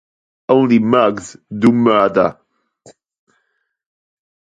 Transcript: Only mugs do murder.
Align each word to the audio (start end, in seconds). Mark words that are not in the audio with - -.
Only 0.49 0.79
mugs 0.79 1.37
do 1.55 1.71
murder. 1.71 2.39